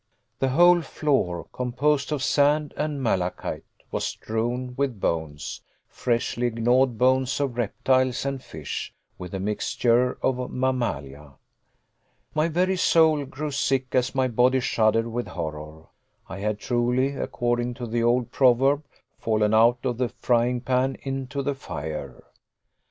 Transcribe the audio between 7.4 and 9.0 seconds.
reptiles and fish,